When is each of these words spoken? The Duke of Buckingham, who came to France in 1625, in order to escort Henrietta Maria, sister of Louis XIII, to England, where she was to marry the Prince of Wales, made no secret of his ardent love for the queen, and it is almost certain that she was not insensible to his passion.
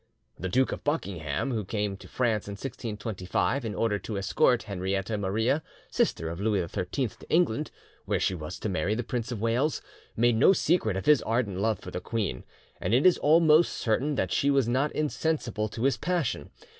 The 0.39 0.49
Duke 0.49 0.71
of 0.71 0.83
Buckingham, 0.83 1.51
who 1.51 1.63
came 1.63 1.95
to 1.97 2.07
France 2.07 2.47
in 2.47 2.53
1625, 2.53 3.63
in 3.63 3.75
order 3.75 3.99
to 3.99 4.17
escort 4.17 4.63
Henrietta 4.63 5.15
Maria, 5.15 5.61
sister 5.91 6.27
of 6.27 6.41
Louis 6.41 6.67
XIII, 6.73 7.09
to 7.09 7.29
England, 7.29 7.69
where 8.05 8.19
she 8.19 8.33
was 8.33 8.57
to 8.61 8.67
marry 8.67 8.95
the 8.95 9.03
Prince 9.03 9.31
of 9.31 9.41
Wales, 9.41 9.79
made 10.17 10.37
no 10.37 10.53
secret 10.53 10.97
of 10.97 11.05
his 11.05 11.21
ardent 11.21 11.59
love 11.59 11.77
for 11.77 11.91
the 11.91 12.01
queen, 12.01 12.43
and 12.81 12.95
it 12.95 13.05
is 13.05 13.19
almost 13.19 13.73
certain 13.73 14.15
that 14.15 14.31
she 14.31 14.49
was 14.49 14.67
not 14.67 14.91
insensible 14.93 15.69
to 15.69 15.83
his 15.83 15.97
passion. 15.97 16.49